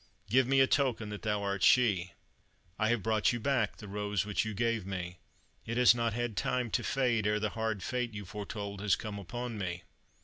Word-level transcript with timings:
Give 0.31 0.47
me 0.47 0.59
a 0.61 0.65
token 0.65 1.09
that 1.09 1.21
thou 1.21 1.43
art 1.43 1.61
she." 1.61 2.13
"I 2.79 2.89
have 2.89 3.03
brought 3.03 3.31
you 3.31 3.39
back 3.39 3.77
the 3.77 3.87
rose 3.87 4.25
which 4.25 4.43
you 4.43 4.55
gave 4.55 4.83
me; 4.83 5.19
it 5.63 5.77
has 5.77 5.93
not 5.93 6.13
had 6.13 6.35
time 6.35 6.71
to 6.71 6.83
fade 6.83 7.27
ere 7.27 7.39
the 7.39 7.49
hard 7.49 7.83
fate 7.83 8.15
you 8.15 8.25
foretold 8.25 8.81
has 8.81 8.95
come 8.95 9.19
upon 9.19 9.59
me!" 9.59 9.83